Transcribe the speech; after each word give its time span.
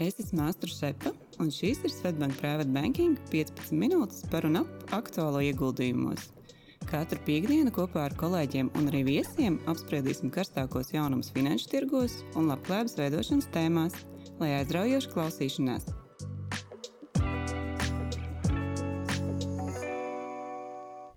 Es 0.00 0.16
esmu 0.16 0.46
Astra 0.48 0.70
Šepa, 0.72 1.12
un 1.42 1.50
šīs 1.52 1.82
ir 1.84 1.92
Svetbank 1.92 2.38
Private 2.40 2.72
Banking 2.72 3.18
15 3.30 3.76
minūtes 3.76 4.24
par 4.32 4.46
un 4.48 4.62
ap 4.62 4.92
aktuālo 4.96 5.42
ieguldījumos. 5.44 6.30
Katru 6.88 7.20
piekdienu 7.26 7.70
kopā 7.74 8.06
ar 8.08 8.14
kolēģiem 8.18 8.72
un 8.80 8.88
arī 8.90 9.04
viesiem 9.06 9.60
apspriedīsim 9.70 10.32
karstākos 10.34 10.94
jaunumus 10.94 11.28
finanšu 11.34 11.68
tirgos 11.70 12.16
un 12.32 12.48
labklājības 12.50 12.96
veidošanas 12.98 13.50
tēmās, 13.54 13.98
lai 14.40 14.54
aizraujoši 14.56 15.12
klausīšanās. 15.12 15.90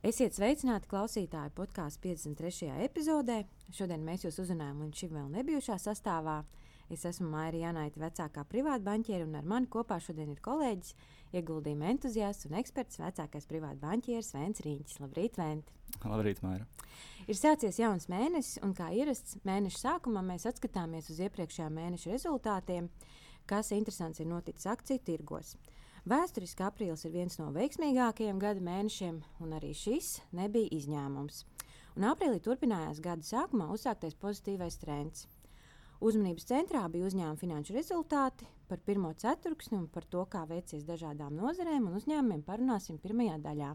Esiet 0.03 0.35
sveicināti 0.35 0.91
klausītāji 0.91 1.55
podkāstu 1.55 2.03
53. 2.03 2.73
epizodē. 2.83 3.37
Šodien 3.71 4.03
mēs 4.03 4.27
jūs 4.27 4.41
uzrunājam 4.43 4.83
līdz 4.83 4.99
šim 4.99 5.15
vēl 5.15 5.29
nebijušā 5.39 5.79
sastāvā. 5.79 6.41
Es 6.93 7.07
esmu 7.09 7.25
Maija 7.31 7.57
Janaita, 7.57 7.97
vecākā 8.03 8.43
privāta 8.45 8.83
banķiera, 8.85 9.25
un 9.25 9.33
ar 9.39 9.47
mani 9.49 9.65
kopā 9.73 9.95
šodien 10.03 10.29
ir 10.29 10.41
kolēģis, 10.45 10.93
ieguldījuma 11.39 11.87
entuziasts 11.89 12.45
un 12.45 12.53
eksperts, 12.59 12.99
vecākais 13.01 13.49
privāta 13.49 13.81
banķieris 13.81 14.29
Vēns 14.35 14.61
Rīņķis. 14.61 14.99
Labrīt, 15.01 15.39
Vēnt! 15.41 15.71
Labrīt, 16.05 16.43
Maija! 16.45 16.67
Ir 17.25 17.39
sācies 17.39 17.79
jauns 17.81 18.05
mēnesis, 18.13 18.59
un 18.61 18.75
kā 18.77 18.91
ierasts 18.93 19.39
mēneša 19.47 19.81
sākumā 19.87 20.21
mēs 20.27 20.45
atskatāmies 20.51 21.09
uz 21.09 21.23
iepriekšējā 21.25 21.71
mēneša 21.73 22.13
rezultātiem, 22.13 22.91
kas 23.49 23.73
interesants 23.73 24.21
ir 24.21 24.29
noticis 24.29 24.69
akciju 24.69 25.01
tirgos. 25.09 25.55
Vēsturiski 26.05 26.67
aprīlis 26.67 27.07
ir 27.07 27.15
viens 27.15 27.39
no 27.39 27.49
veiksmīgākajiem 27.55 28.41
gada 28.43 28.61
mēnešiem, 28.61 29.21
un 29.41 29.57
arī 29.57 29.73
šis 29.73 30.19
nebija 30.35 30.69
izņēmums. 30.77 31.45
Un 31.97 32.11
aprīlī 32.11 32.43
turpinājās 32.43 33.01
gada 33.01 33.25
sākumā 33.25 33.71
uzsāktais 33.73 34.19
pozitīvais 34.19 34.77
trends. 34.81 35.25
Uzmanības 36.03 36.49
centrā 36.49 36.81
bija 36.91 37.07
uzņēmuma 37.07 37.39
finanšu 37.39 37.77
rezultāti 37.77 38.47
par 38.67 38.81
pirmo 38.83 39.13
ceturksni 39.15 39.77
un 39.77 39.87
par 39.87 40.03
to, 40.11 40.25
kā 40.27 40.43
veicies 40.49 40.83
dažādām 40.87 41.37
nozarēm 41.39 41.87
un 41.87 41.95
uzņēmumiem 41.99 42.43
parunāsim 42.43 42.99
pirmajā 42.99 43.39
daļā. 43.45 43.71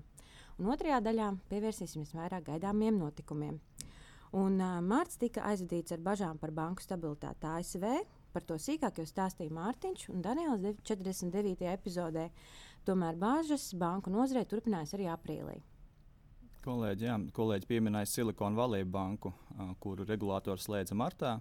Un 0.59 0.69
otrajā 0.75 1.01
daļā 1.07 1.33
pievērsīsimies 1.49 2.13
vairāk 2.19 2.51
gaidāmiem 2.51 2.99
notikumiem. 3.01 3.57
Un, 4.37 4.61
uh, 4.61 4.79
Mārts 4.85 5.17
tika 5.17 5.47
aizvadīts 5.49 5.95
ar 5.97 6.05
bažām 6.05 6.37
par 6.37 6.53
banku 6.53 6.85
stabilitāti 6.85 7.49
ASV, 7.49 7.87
Par 8.33 8.45
to 8.45 8.59
sīkāk 8.61 9.01
jau 9.01 9.07
stāstīja 9.09 9.53
Mārtiņš 9.57 10.09
un 10.13 10.21
Daniels 10.25 10.63
49. 10.87 11.65
epizodē. 11.73 12.29
Tomēr 12.87 13.17
bāžas 13.21 13.71
banku 13.77 14.13
nozarei 14.13 14.45
turpinājās 14.49 14.95
arī 14.97 15.09
aprīlī. 15.13 15.57
Kolēģi, 16.63 17.07
jā, 17.09 17.17
kolēģi 17.33 17.69
pieminēja 17.71 18.11
Silikonu 18.11 18.59
Valley 18.59 18.85
banku, 18.85 19.33
kuru 19.81 20.05
regulātors 20.09 20.69
slēdza 20.69 20.97
martā. 20.99 21.39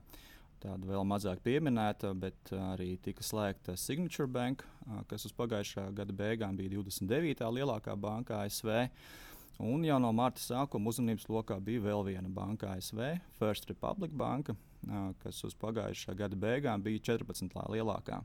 Tāda 0.58 0.90
vēl 0.90 1.04
mazāk 1.06 1.44
pieminēta, 1.46 2.16
bet 2.18 2.50
arī 2.58 2.96
tika 3.06 3.22
slēgta 3.22 3.76
Signature 3.78 4.26
Bank, 4.26 4.64
kas 5.10 5.28
uz 5.30 5.34
pagājušā 5.38 5.84
gada 5.98 6.16
beigām 6.18 6.58
bija 6.58 6.74
29. 6.80 7.46
lielākā 7.60 7.94
banka 7.94 8.40
ASV. 8.42 8.72
Un 9.62 9.86
jau 9.86 9.98
no 10.02 10.10
marta 10.14 10.42
sākuma 10.42 10.90
uzmanības 10.90 11.28
lokā 11.30 11.60
bija 11.62 11.82
vēl 11.86 12.04
viena 12.10 12.30
banka 12.30 12.72
ASV, 12.74 13.04
First 13.38 13.70
Republic 13.70 14.14
Banka, 14.18 14.58
kas 15.24 15.44
uz 15.46 15.54
pagājušā 15.58 16.18
gada 16.18 16.38
beigām 16.38 16.82
bija 16.86 17.06
14. 17.14 17.54
lielākā. 17.74 18.22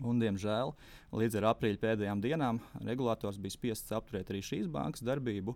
Un, 0.00 0.16
diemžēl 0.22 0.70
līdz 1.12 1.36
ar 1.36 1.50
aprīļa 1.50 1.78
pēdējām 1.82 2.22
dienām 2.24 2.58
regulators 2.80 3.36
bija 3.36 3.52
spiests 3.58 3.92
apturēt 3.92 4.30
arī 4.32 4.40
šīs 4.46 4.70
bankas 4.72 5.04
darbību. 5.04 5.52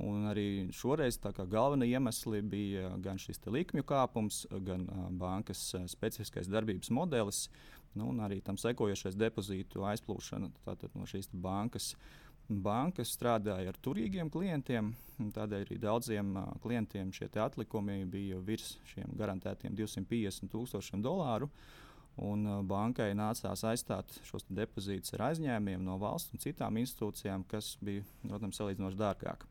Un 0.00 0.24
arī 0.30 0.70
šoreiz 0.72 1.18
galvenie 1.50 1.90
iemesli 1.90 2.40
bija 2.42 2.94
gan 3.02 3.18
šis 3.20 3.42
likmju 3.46 3.84
kāpums, 3.84 4.46
gan 4.64 4.86
bankas 5.20 5.74
specifiskais 5.92 6.48
darbības 6.48 6.90
modelis, 6.94 7.48
nu, 7.94 8.08
un 8.08 8.22
arī 8.24 8.40
tam 8.40 8.56
sekojošais 8.60 9.18
depozītu 9.18 9.84
aizplūšana 9.84 10.50
no 10.94 11.06
šīs 11.06 11.28
bankas. 11.32 11.94
Banka 12.50 13.04
strādāja 13.06 13.70
ar 13.70 13.76
turīgiem 13.78 14.30
klientiem. 14.30 14.94
Tādēļ 15.36 15.66
arī 15.66 15.76
daudziem 15.78 16.32
klientiem 16.64 17.12
šie 17.14 17.28
atlikumi 17.38 18.00
bija 18.10 18.40
virs 18.42 18.72
šiem 18.90 19.12
garantētiem 19.20 19.76
250 19.78 20.50
tūkstošiem 20.50 21.04
dolāru. 21.04 21.50
Un 22.20 22.48
bankai 22.66 23.12
nācās 23.14 23.62
aizstāt 23.68 24.18
šos 24.26 24.48
depozītus 24.50 25.14
ar 25.14 25.28
aizņēmumiem 25.30 25.86
no 25.86 25.94
valsts 26.00 26.34
un 26.34 26.42
citām 26.42 26.80
institūcijām, 26.82 27.46
kas 27.48 27.76
bija, 27.84 28.02
protams, 28.26 28.58
salīdzinoši 28.58 28.98
dārgāk. 28.98 29.46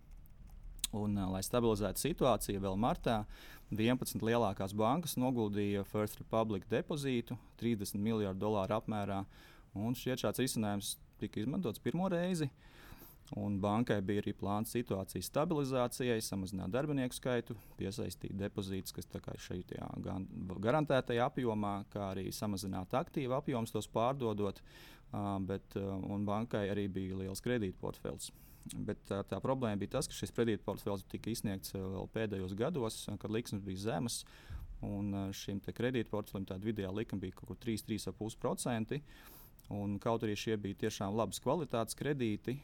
Un, 0.95 1.17
uh, 1.17 1.27
lai 1.29 1.43
stabilizētu 1.45 2.01
situāciju, 2.01 2.61
vēl 2.63 2.77
martā 2.79 3.21
11 3.69 4.23
lielākās 4.25 4.73
bankas 4.73 5.17
noguldīja 5.21 5.85
First 5.85 6.17
Republic 6.17 6.65
depozītu 6.71 7.37
30 7.61 8.01
miljardu 8.01 8.41
dolāru 8.41 8.79
apmērā. 8.79 9.23
Šķiet, 9.75 10.23
šāds 10.23 10.41
risinājums 10.41 10.95
tika 11.21 11.43
izmantots 11.43 11.81
pirmo 11.83 12.09
reizi. 12.09 12.49
Un 13.37 13.59
bankai 13.61 13.99
bija 14.01 14.23
arī 14.23 14.31
plāns 14.33 14.71
situācijas 14.73 15.27
stabilizācijai, 15.29 16.17
samazināt 16.25 16.73
darbinieku 16.73 17.13
skaitu, 17.13 17.53
piesaistīt 17.77 18.33
depozītus, 18.33 18.95
kas 18.95 19.05
ir 19.05 19.43
šajā 19.45 19.89
gan 20.01 20.25
garantētajā 20.65 21.27
apjomā, 21.29 21.75
kā 21.93 22.09
arī 22.15 22.31
samazināt 22.33 22.95
aktīvu 22.97 23.37
apjomus, 23.37 23.75
tos 23.75 23.87
pārdodot. 23.93 24.63
Uh, 25.09 25.37
bet, 25.41 25.77
uh, 25.77 26.17
bankai 26.25 26.67
arī 26.69 26.87
bija 26.89 27.21
liels 27.21 27.41
kredītportfels. 27.41 28.31
Bet 28.75 29.01
tā, 29.09 29.23
tā 29.25 29.39
problēma 29.41 29.79
bija 29.81 29.95
tas, 29.97 30.07
ka 30.09 30.13
šis 30.13 30.33
kredītportfels 30.35 31.07
tika 31.09 31.31
izsniegts 31.31 31.73
vēl 31.73 32.09
pēdējos 32.13 32.53
gados, 32.59 33.01
kad 33.21 33.31
likmes 33.33 33.63
bija 33.65 33.85
zemas. 33.87 34.21
Un 34.85 35.11
šim 35.35 35.59
kredītportfelim 35.65 36.45
tāda 36.47 36.63
vidējā 36.63 36.91
likme 36.93 37.19
bija 37.23 37.35
kaut 37.39 37.51
kur 37.51 37.59
3-3,5%. 37.65 39.01
Un 39.69 39.99
kaut 40.01 40.23
arī 40.25 40.33
šie 40.39 40.55
bija 40.57 40.79
tiešām 40.85 41.13
labas 41.13 41.37
kvalitātes 41.43 41.97
kredīti, 41.97 42.55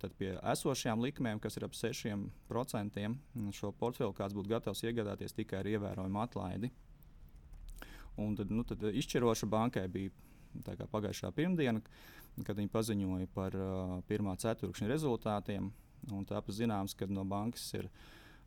tad 0.00 0.14
pie 0.16 0.30
esošajām 0.40 1.02
likmēm, 1.04 1.40
kas 1.42 1.58
ir 1.58 1.66
ap 1.66 1.76
6%, 1.76 3.04
šo 3.52 3.72
portfeli 3.76 4.16
kāds 4.16 4.36
būtu 4.36 4.52
gatavs 4.54 4.80
iegādāties 4.86 5.36
tikai 5.36 5.60
ar 5.60 5.68
ievērojumu 5.74 6.22
atlaidi. 6.22 6.70
Un 8.16 8.32
tad, 8.38 8.52
nu, 8.54 8.64
tad 8.64 8.80
izšķiroša 8.88 9.48
bankai 9.50 9.84
bija 9.92 10.14
pagājušā 10.62 11.30
pirmdiena, 11.36 11.82
kad 12.44 12.58
viņi 12.58 12.72
paziņoja 12.72 13.30
par 13.34 13.56
uh, 13.58 13.96
pirmā 14.08 14.36
ceturkšņa 14.40 14.90
rezultātiem. 14.90 15.70
Tāpēc 16.04 16.58
zināms, 16.58 16.94
ka 16.98 17.08
no 17.08 17.24
bankas 17.24 17.64
ir 17.78 17.88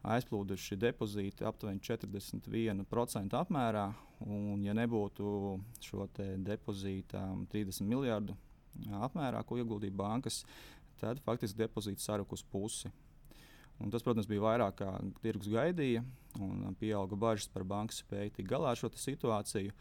aizplūduši 0.08 0.78
depozīti 0.80 1.46
aptuveni 1.48 1.82
41% 1.84 3.38
apmērā. 3.40 3.88
Un, 4.26 4.62
ja 4.66 4.74
nebūtu 4.78 5.58
šo 5.84 6.08
depozītu 6.18 7.24
30 7.52 7.90
miljardu 7.90 8.38
apmērā, 9.02 9.42
ko 9.46 9.58
ieguldīja 9.58 9.98
bankas, 9.98 10.44
tad 11.02 11.22
faktiski 11.26 11.64
depozīts 11.64 12.06
saruka 12.08 12.38
uz 12.38 12.44
pusi. 12.46 12.92
Un 13.78 13.92
tas, 13.94 14.02
protams, 14.02 14.26
bija 14.30 14.42
vairāk 14.42 14.80
kā 14.80 14.94
tirgus 15.22 15.52
gaidīja, 15.54 16.02
un 16.42 16.74
pieauga 16.80 17.18
bažas 17.20 17.50
par 17.54 17.66
bankas 17.68 18.02
spēju 18.02 18.34
tikt 18.40 18.50
galā 18.50 18.74
ar 18.74 18.80
šo 18.80 18.90
situāciju. 18.98 19.74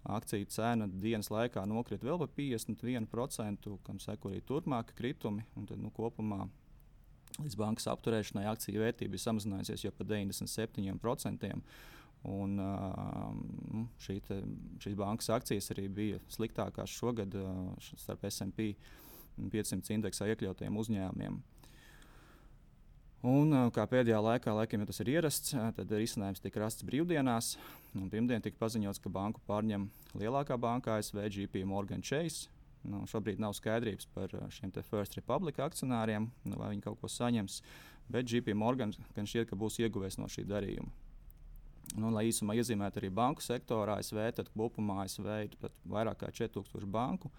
Akciju 0.00 0.48
cena 0.48 0.86
dienas 0.88 1.28
laikā 1.28 1.66
nokrita 1.68 2.06
vēl 2.08 2.18
par 2.22 2.30
51%, 2.36 3.68
kam 3.84 4.00
seko 4.00 4.32
arī 4.32 4.40
turpmāki 4.48 4.96
kritumi. 4.96 5.44
Tad, 5.68 5.76
nu, 5.80 5.92
kopumā 5.92 6.46
Līdz 7.38 7.56
bankas 7.56 7.86
apturēšanai 7.92 8.48
akciju 8.50 8.82
vērtība 8.82 9.16
ir 9.16 9.22
samazinājusies 9.22 9.86
jau 9.86 9.92
par 9.94 10.08
97%. 10.10 11.52
Un, 12.30 12.58
uh, 12.60 13.84
šī 14.04 14.18
te, 14.26 14.42
šīs 14.82 14.96
bankas 14.98 15.30
akcijas 15.32 15.70
arī 15.72 15.86
bija 15.88 16.18
sliktākās 16.28 16.92
šogad 16.92 17.36
uh, 17.38 17.70
starp 17.80 18.26
SP 18.28 18.74
500 19.40 19.94
indeksā 19.96 20.28
iekļautiem 20.28 20.76
uzņēmumiem. 20.82 21.38
Un, 23.20 23.50
uh, 23.52 23.66
kā 23.74 23.84
pēdējā 23.84 24.20
laikā, 24.24 24.54
laikam, 24.56 24.80
ja 24.80 24.88
tas 24.88 25.02
ir 25.02 25.10
ierasts, 25.12 25.52
uh, 25.52 25.66
tad 25.76 25.90
risinājums 25.92 26.40
tika 26.40 26.62
rasts 26.62 26.86
brīvdienās. 26.88 27.56
Pirmdien 27.92 28.40
tika 28.40 28.56
paziņots, 28.62 29.02
ka 29.02 29.12
banku 29.12 29.42
pārņem 29.48 29.90
lielākā 30.16 30.56
banka 30.60 30.96
ASV 30.96 31.26
GP 31.28 31.66
Morgan 31.68 32.00
Chase 32.00 32.48
Nu, 32.88 33.02
šobrīd 33.10 33.40
nav 33.40 33.52
skaidrības 33.56 34.08
par 34.14 34.32
uh, 34.36 34.48
šiem 34.52 34.72
First 34.86 35.16
Republic 35.18 35.58
akcionāriem, 35.60 36.30
nu, 36.48 36.56
vai 36.56 36.72
viņi 36.72 36.86
kaut 36.86 37.00
ko 37.02 37.10
saņems. 37.12 37.60
Bet 38.10 38.32
JP 38.32 38.56
Morgan 38.58 38.94
gan 39.14 39.28
šķiet, 39.28 39.50
ka 39.50 39.58
būs 39.58 39.78
ieguvējis 39.84 40.18
no 40.18 40.28
šī 40.32 40.46
darījuma. 40.48 40.90
Nu, 42.00 42.10
lai 42.14 42.28
īsumā 42.30 42.54
iezīmētu 42.58 43.00
arī 43.00 43.10
banku 43.12 43.42
sektoru 43.42 43.92
ASV, 43.96 44.18
tad 44.34 44.50
kopumā 44.54 45.02
ASV 45.04 45.28
ir 45.44 45.56
vairāk 45.90 46.22
kā 46.22 46.30
4000 46.40 46.86
banku, 46.90 47.30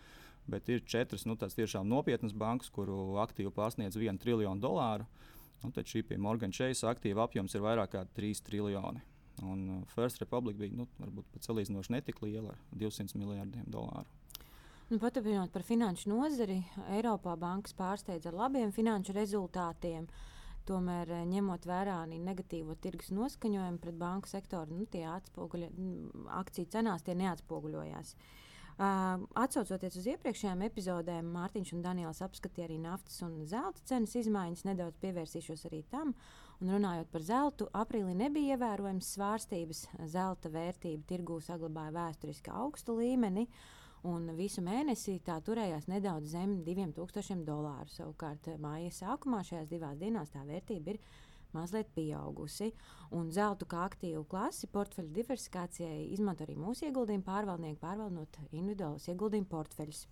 bet 0.52 0.70
ir 0.70 0.84
četras 0.86 1.26
nu, 1.26 1.38
tiešām 1.40 1.88
nopietnas 1.88 2.36
bankas, 2.36 2.70
kuru 2.70 3.18
aktīvi 3.24 3.52
pārsniedz 3.56 3.98
1 3.98 4.20
triljonu 4.22 4.62
dolāru. 4.62 5.08
Nu, 5.62 5.72
tad 5.72 5.86
šī 5.86 6.04
Morgan 6.18 6.54
Chase 6.56 6.88
aktīva 6.90 7.28
apjoms 7.28 7.54
ir 7.56 7.64
vairāk 7.64 7.94
kā 7.94 8.06
3 8.18 8.42
triljoni. 8.48 9.04
Un 9.46 9.62
uh, 9.70 9.84
First 9.94 10.20
Republic 10.22 10.58
bija 10.58 10.74
nu, 10.76 10.88
varbūt 11.00 11.30
pat 11.34 11.48
salīdzinoši 11.48 11.94
netik 11.96 12.20
liela 12.26 12.56
ar 12.56 12.60
200 12.78 13.18
miljardiem 13.22 13.70
dolāru. 13.72 14.10
Nu, 14.92 15.00
Paturpinot 15.00 15.54
par 15.54 15.64
finanšu 15.64 16.12
nozari, 16.12 16.60
Eiropā 16.92 17.38
bankas 17.40 17.74
pārsteidz 17.78 18.28
ar 18.28 18.36
labiem 18.36 18.74
finanšu 18.76 19.16
rezultātiem. 19.16 20.10
Tomēr, 20.68 21.10
ņemot 21.26 21.64
vērā 21.66 22.04
negatīvo 22.12 22.76
tirgus 22.84 23.10
noskaņojumu 23.16 23.80
pret 23.82 23.98
banku 23.98 24.30
sektoru, 24.30 24.76
nu, 24.82 24.86
tie 24.92 25.08
atspoguļo, 25.10 25.72
akciju 26.42 26.70
cenās 26.76 27.08
tie 27.08 27.16
neatspoguļojās. 27.18 28.14
Uh, 28.14 28.51
Uh, 28.82 29.22
Atcaucoties 29.38 29.94
uz 30.00 30.08
iepriekšējām 30.10 30.64
epizodēm, 30.66 31.28
Mārtiņš 31.36 31.74
un 31.76 31.84
Daniels 31.86 32.22
apskatīja 32.26 32.66
arī 32.66 32.80
naftas 32.82 33.20
un 33.22 33.36
zelta 33.46 33.84
cenas 33.86 34.16
izmaiņas. 34.18 34.64
Nedaudz 34.66 34.98
pievērsīšos 35.04 35.68
arī 35.70 35.84
tam. 35.92 36.16
Un 36.64 36.72
runājot 36.74 37.12
par 37.14 37.22
zeltu, 37.28 37.68
aprīlī 37.78 38.16
nebija 38.18 38.56
ievērojams 38.56 39.12
svārstības. 39.20 39.84
Zelta 40.10 40.50
vērtība 40.50 41.06
tirgū 41.12 41.38
saglabāja 41.46 41.94
vēsturiski 42.00 42.50
augstu 42.58 42.98
līmeni. 42.98 43.46
Un 44.10 44.32
visu 44.34 44.66
mēnesi 44.66 45.20
tā 45.22 45.38
turējās 45.46 45.86
nedaudz 45.86 46.34
zem 46.34 46.64
2000 46.66 47.46
dolāru. 47.46 47.94
Savukārt, 47.94 48.50
māja 48.58 48.90
sākumā 48.98 49.44
šajās 49.46 49.70
divās 49.70 50.02
dienās 50.02 50.34
tā 50.34 50.42
vērtība 50.48 50.96
ir 50.96 51.04
mazliet 51.56 51.90
pieaugusi. 51.96 52.72
Un 53.16 53.32
zeltu 53.36 53.68
kā 53.70 53.86
aktīvu 53.88 54.24
klasi 54.32 54.70
portfeļu 54.72 55.12
diversifikācijai 55.16 56.12
izmanto 56.16 56.46
arī 56.46 56.56
mūsu 56.60 56.88
ieguldījumu 56.88 57.26
pārvaldnieki, 57.28 57.80
pārvaldot 57.82 58.40
individuālus 58.52 59.10
ieguldījumu 59.12 59.50
portfeļus. 59.52 60.06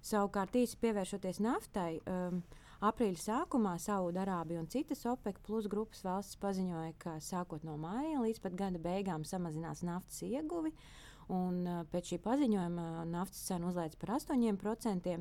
Savukārt, 0.00 0.56
īsi 0.56 0.78
pievēršoties 0.80 1.42
naftai, 1.44 2.00
um, 2.08 2.40
aprīļa 2.88 3.20
sākumā 3.20 3.74
Saudārābija 3.82 4.62
un 4.62 4.68
citas 4.72 5.04
OPEC 5.06 5.42
plus 5.44 5.68
grupas 5.70 6.00
valstis 6.06 6.40
paziņoja, 6.40 6.94
ka 7.02 7.18
sākot 7.20 7.66
no 7.68 7.76
māja 7.80 8.22
līdz 8.24 8.40
pat 8.40 8.56
gada 8.56 8.80
beigām 8.80 9.26
samazinās 9.28 9.84
naftas 9.84 10.22
ieguvi. 10.24 10.72
Un, 11.30 11.62
uh, 11.68 11.84
pēc 11.92 12.14
šī 12.14 12.20
paziņojuma 12.24 13.06
naftas 13.12 13.44
cena 13.46 13.68
uzlēca 13.70 14.00
par 14.00 14.16
8%. 14.16 15.20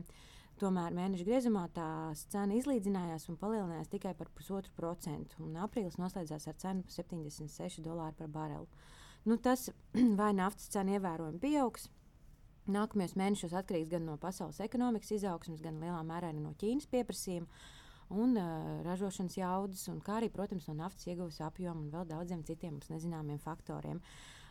Tomēr 0.60 0.92
mēneša 0.92 1.24
griezumā 1.24 1.62
tās 1.72 2.26
cena 2.34 2.58
izlīdzinājās 2.58 3.30
un 3.32 3.38
palielinājās 3.40 3.92
tikai 3.94 4.12
par 4.20 4.28
pusotru 4.36 4.74
procentu. 4.76 5.46
Aprīlis 5.64 5.96
noslēdzās 6.02 6.50
ar 6.52 6.58
cenu 6.60 6.84
par 6.84 6.96
76 6.98 7.80
dolāru 7.86 8.18
par 8.20 8.34
barelu. 8.34 8.68
Nu, 9.24 9.38
tas 9.40 9.70
vai 10.20 10.34
naftas 10.36 10.68
cena 10.74 10.98
ievērojami 10.98 11.40
pieaugs. 11.40 11.88
Nākamajos 12.70 13.16
mēnešos 13.18 13.56
atkarīgs 13.56 13.94
gan 13.94 14.06
no 14.06 14.18
pasaules 14.22 14.60
ekonomikas 14.62 15.16
izaugsmes, 15.16 15.64
gan 15.64 15.80
lielā 15.82 16.02
mērā 16.06 16.34
no 16.36 16.52
Ķīnas 16.60 16.90
pieprasījuma 16.92 17.48
un 18.20 18.36
uh, 18.38 18.82
ražošanas 18.86 19.38
jaudas, 19.38 19.88
un 19.90 20.02
kā 20.06 20.18
arī, 20.20 20.30
protams, 20.34 20.68
no 20.68 20.76
naftas 20.78 21.08
ieguves 21.08 21.40
apjoma 21.46 21.86
un 21.86 21.92
vēl 21.94 22.08
daudziem 22.10 22.44
citiem 22.46 22.76
mums 22.76 22.92
nezināmiem 22.92 23.40
faktoriem. 23.42 24.02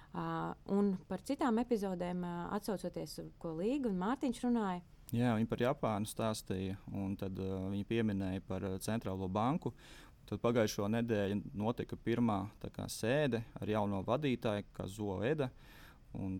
Uh, 0.09 0.95
par 1.11 1.23
citām 1.27 1.61
epizodēm, 1.61 2.23
uh, 2.25 2.47
atcaucoties, 2.57 3.19
ko 3.43 3.53
Līga 3.59 3.91
un 3.91 3.99
Mārtiņš 4.01 4.45
runāja, 4.47 4.83
Jā, 5.09 5.31
viņi 5.39 5.49
par 5.49 5.63
Japānu 5.63 6.09
stāstīja, 6.09 6.75
un 6.93 7.15
tad 7.17 7.39
uh, 7.41 7.65
viņi 7.73 7.87
pieminēja 7.89 8.43
par 8.45 8.65
uh, 8.69 8.77
centrālo 8.85 9.25
banku. 9.33 9.73
Tad 10.29 10.43
pagājušo 10.43 10.85
nedēļu 10.93 11.39
notika 11.57 11.97
pirmā 11.97 12.43
kā, 12.61 12.85
sēde 12.93 13.41
ar 13.57 13.71
jauno 13.73 14.03
vadītāju, 14.05 14.67
Kazuo 14.77 15.23
Eda. 15.25 15.49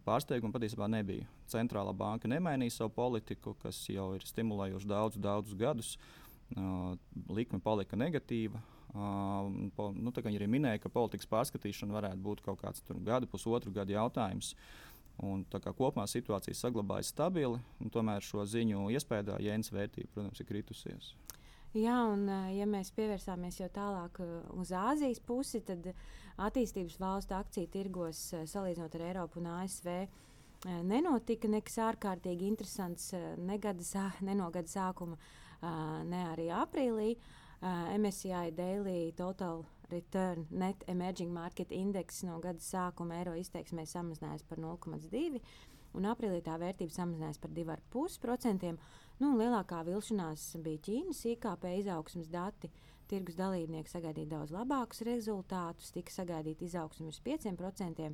Pārsteiguma 0.05 0.53
patiesībā 0.53 0.85
nebija. 0.93 1.25
Centrālā 1.49 1.95
banka 1.97 2.29
nemainīja 2.29 2.75
savu 2.75 2.93
politiku, 2.99 3.55
kas 3.63 3.81
jau 3.89 4.11
ir 4.17 4.27
stimulējuši 4.29 4.91
daudzus, 4.91 5.23
daudzus 5.25 5.57
gadus. 5.57 5.95
Uh, 6.53 6.93
likme 7.33 7.63
palika 7.65 7.97
negatīva. 7.97 8.61
Uh, 8.89 9.49
po, 9.77 9.89
nu, 9.97 10.13
viņi 10.13 10.41
arī 10.41 10.49
minēja, 10.49 10.83
ka 10.85 10.93
politikas 10.93 11.29
pārskatīšana 11.33 11.97
varētu 11.97 12.21
būt 12.25 12.45
kaut 12.45 12.61
kāds 12.61 12.85
gada, 13.05 13.29
pusotru 13.29 13.73
gadu 13.73 13.97
jautājums. 13.97 14.53
Uh, 14.53 14.89
Un, 15.27 15.43
kopumā 15.51 16.05
situācija 16.07 16.55
saglabājas 16.55 17.11
stabili, 17.11 17.59
un 17.83 17.91
tomēr 17.91 18.23
šo 18.23 18.45
ziņu 18.47 18.87
iespējā 18.95 19.41
jēnas 19.43 19.73
vērtība, 19.75 20.13
protams, 20.15 20.39
ir 20.39 20.47
kritusies. 20.47 21.09
Jā, 21.77 21.97
un 22.09 22.23
ja 22.55 22.65
mēs 22.71 22.93
pievērsāmies 22.97 23.59
jau 23.61 23.69
tālāk 23.75 24.23
uz 24.57 24.71
Āzijas 24.73 25.19
pusi, 25.21 25.61
tad 25.61 25.91
attīstības 26.41 26.97
valstu 27.03 27.37
akciju 27.37 27.69
tirgos, 27.75 28.23
salīdzinot 28.49 28.95
ar 28.97 29.05
Eiropu 29.11 29.43
un 29.43 29.51
ASV, 29.59 29.91
nenotika 30.89 31.51
nekas 31.51 31.77
ārkārtīgi 31.91 32.49
interesants 32.49 33.11
ne, 33.37 33.59
gada, 33.59 33.85
ne 34.27 34.39
no 34.39 34.49
gada 34.55 34.71
sākuma, 34.71 35.19
ne 36.09 36.25
arī 36.31 36.49
aprīlī. 36.55 37.11
MSCI 37.63 38.53
Daily 38.55 39.13
Total 39.17 39.65
Return 39.91 40.47
Net 40.51 40.85
Emerging 40.87 41.33
Market 41.33 41.73
Index 41.73 42.23
no 42.23 42.39
gada 42.43 42.63
sākuma 42.63 43.17
eiro 43.19 43.35
izteiksmē 43.39 43.87
samazinājās 43.89 44.45
par 44.47 44.61
0,2%, 44.63 45.41
un 45.99 46.07
aprīlī 46.07 46.43
tā 46.45 46.59
vērtība 46.61 46.95
samazinājās 46.95 47.41
par 47.43 47.55
2,5%. 47.57 48.75
Nu, 49.19 49.33
lielākā 49.41 49.81
vilšanās 49.89 50.53
bija 50.63 50.85
Ķīnas 50.87 51.25
IKP 51.33 51.67
izaugsmas 51.81 52.29
dati. 52.31 52.71
Tirgus 53.09 53.39
dalībnieki 53.39 53.91
sagaidīja 53.91 54.35
daudz 54.35 54.53
labākus 54.53 55.01
rezultātus, 55.09 55.91
tika 55.95 56.13
sagaidīta 56.13 56.67
izaugsme 56.69 57.09
uz 57.09 57.19
5%. 57.25 58.13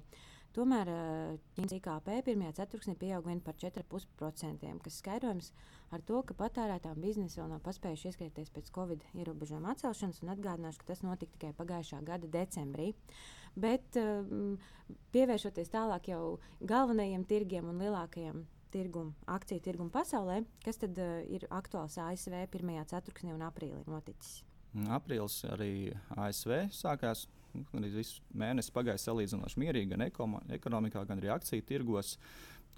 Tomēr 0.54 0.86
eh, 0.86 1.36
Ķīnas 1.56 1.74
IKP 1.80 2.10
pirmajā 2.28 2.52
ceturksnī 2.60 2.94
pieauga 2.98 3.32
vien 3.32 3.40
par 3.42 3.56
4,5%, 3.58 4.68
kas 4.84 4.98
skaidrojams 5.00 5.50
ar 5.94 6.04
to, 6.06 6.20
ka 6.28 6.36
patērētājiem 6.38 7.02
biznesa 7.02 7.40
vēl 7.40 7.50
nav 7.56 7.62
paspējuši 7.66 8.10
ieskrieties 8.10 8.52
pēc 8.54 8.70
Covid 8.76 9.02
ierobežojuma 9.18 9.72
atcelšanas, 9.74 10.22
un 10.22 10.30
atgādināšu, 10.36 10.82
ka 10.82 10.92
tas 10.92 11.02
notika 11.06 11.34
tikai 11.34 11.52
pagājušā 11.58 12.00
gada 12.06 12.30
decembrī. 12.30 12.92
Bet 13.58 13.98
um, 13.98 14.56
pievēršoties 15.14 15.70
tālāk 15.74 16.10
jau 16.10 16.22
galvenajiem 16.62 17.26
tirgiem 17.30 17.70
un 17.70 17.82
lielākajiem 17.82 18.42
tirgumu, 18.74 19.14
akciju 19.30 19.62
tirgumu 19.62 19.94
pasaulē, 19.94 20.40
kas 20.62 20.82
tad 20.82 20.98
uh, 21.02 21.20
ir 21.30 21.46
aktuāls 21.54 21.98
ASV 22.02 22.44
pirmajā 22.54 22.86
ceturksnī 22.94 23.34
un 23.34 23.46
aprīlī 23.46 23.82
noticis? 23.90 24.42
Aprīlis 24.90 25.44
arī 25.54 25.72
ASV 26.18 26.64
sākās 26.74 27.28
Gan 27.54 27.86
visu 27.94 28.22
mēnesi 28.34 28.72
pagāja 28.74 29.00
salīdzinoši 29.02 29.60
mierīgi 29.62 29.92
gan 29.94 30.06
ekonomikā, 30.06 31.04
gan 31.06 31.20
arī 31.20 31.30
akciju 31.34 31.66
tirgos 31.68 32.16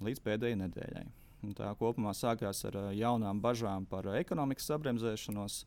līdz 0.04 0.22
pēdējai 0.24 0.58
nedēļai. 0.64 1.04
Un 1.46 1.54
tā 1.56 1.68
kopumā 1.78 2.12
sākās 2.16 2.64
ar 2.68 2.78
jaunām 2.96 3.40
bažām 3.44 3.86
par 3.88 4.08
ekonomikas 4.16 4.68
sabremzēšanos. 4.72 5.60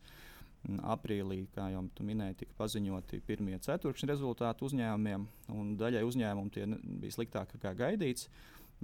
Aprīlī, 0.92 1.46
kā 1.54 1.70
jau 1.72 1.86
minēju, 2.04 2.34
tika 2.42 2.52
paziņoti 2.58 3.22
pirmie 3.24 3.56
ceturkšņa 3.64 4.10
rezultāti 4.10 4.66
uzņēmumiem, 4.66 5.22
un 5.56 5.70
daļai 5.80 6.02
uzņēmumu 6.04 6.52
tie 6.52 6.66
bija 7.00 7.14
sliktāki 7.14 7.56
nekā 7.56 7.72
gaidīts. 7.78 8.26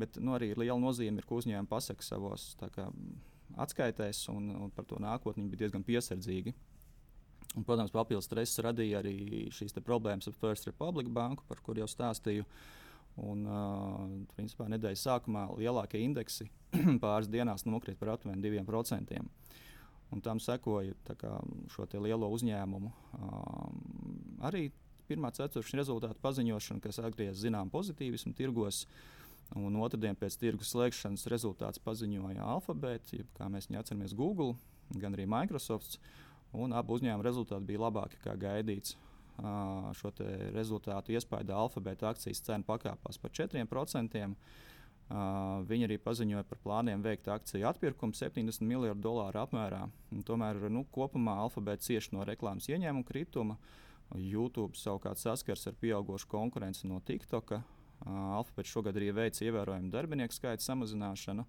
Bet 0.00 0.16
nu, 0.16 0.32
arī 0.36 0.54
liela 0.54 0.78
nozīme 0.80 1.20
ir, 1.20 1.26
ko 1.28 1.36
uzņēmumi 1.42 1.68
pasaka 1.68 2.04
savos 2.04 2.54
kā, 2.72 2.88
atskaitēs, 3.60 4.22
un, 4.32 4.48
un 4.56 4.72
par 4.72 4.88
to 4.88 4.96
nākotni 5.04 5.44
bija 5.52 5.66
diezgan 5.66 5.84
piesardzīgi. 5.84 6.56
Un, 7.56 7.64
protams, 7.64 7.92
papildus 7.92 8.28
stress 8.28 8.60
radīja 8.60 9.00
arī 9.00 9.46
šīs 9.54 9.72
problēmas 9.80 10.28
ar 10.28 10.34
First 10.36 10.68
Republic 10.68 11.08
banku, 11.08 11.44
par 11.48 11.62
kuriem 11.64 11.86
jau 11.86 11.92
stāstīju. 11.94 12.44
Un, 13.24 13.46
uh, 13.48 14.02
principā, 14.36 14.66
nedēļas 14.68 15.06
sākumā 15.06 15.46
lielākie 15.56 16.02
indeksi 16.04 16.50
pāris 17.04 17.30
dienās 17.32 17.64
nokrita 17.64 17.96
par 18.02 18.12
aptuveni 18.12 18.44
2%. 18.44 19.22
Un 20.12 20.22
tam 20.22 20.38
sekoja 20.38 20.92
kā, 21.18 21.38
šo 21.72 21.86
lielo 22.04 22.28
uzņēmumu 22.36 22.90
um, 22.92 23.80
arī 24.44 24.68
pirmā 25.08 25.32
ceturkšņa 25.32 25.80
rezultātu 25.80 26.20
paziņošana, 26.22 26.82
kas 26.84 27.00
atgriezīs 27.00 27.46
zinām 27.46 27.72
pozitīvismu 27.72 28.34
tirgos. 28.36 28.84
Un 29.56 29.78
otrdien 29.80 30.18
pēc 30.18 30.36
tirgus 30.42 30.74
slēgšanas 30.74 31.28
rezultāts 31.30 31.80
paziņoja 31.80 32.44
Alphabet, 32.44 33.14
jeb, 33.14 33.28
kā 33.38 33.48
mēs 33.48 33.70
viņu 33.70 33.80
atceramies, 33.80 34.14
Google, 34.18 34.58
gan 34.98 35.14
arī 35.16 35.24
Microsoft. 35.30 35.96
Uh, 35.96 36.25
un 36.56 36.76
abu 36.76 36.96
uzņēmumu 36.96 37.26
rezultāti 37.26 37.68
bija 37.68 37.84
labāki 37.86 38.20
nekā 38.20 38.36
gaidīts. 38.46 38.96
Šo 39.98 40.12
rezultātu 40.56 41.12
iespējā 41.12 41.56
alfabēta 41.56 42.08
akcijas 42.10 42.40
cena 42.46 42.64
pakāpās 42.64 43.20
par 43.20 43.34
4%. 43.36 44.22
Uh, 45.06 45.60
viņi 45.70 45.86
arī 45.86 45.96
paziņoja 46.02 46.42
par 46.48 46.58
plāniem 46.64 47.02
veikt 47.04 47.28
akciju 47.30 47.68
atpirkumu 47.68 48.16
70 48.18 48.66
miljardu 48.66 49.04
dolāru 49.04 49.38
apmērā. 49.38 49.84
Un 50.10 50.24
tomēr 50.26 50.58
nu, 50.66 50.82
kopumā 50.90 51.36
alfabēta 51.44 51.86
cieši 51.86 52.16
no 52.16 52.24
reklāmas 52.26 52.66
ieņēmuma 52.66 53.06
krituma. 53.06 53.54
YouTube 54.18 54.74
savukārt 54.78 55.20
saskars 55.22 55.66
ar 55.70 55.76
pieaugušu 55.78 56.26
konkurenci 56.30 56.90
no 56.90 56.98
TikTok. 57.06 57.54
Uh, 57.54 57.72
Alfabēta 58.06 58.70
šogad 58.70 58.98
arī 58.98 59.12
veica 59.14 59.46
ievērojumu 59.46 59.92
darbinieku 59.94 60.34
skaita 60.36 60.62
samazināšanu, 60.62 61.46